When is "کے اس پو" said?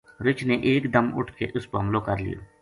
1.37-1.79